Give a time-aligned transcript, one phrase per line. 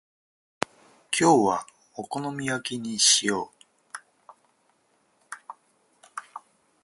[0.59, 0.67] 今
[1.11, 3.57] 日はお好み焼きにしよう。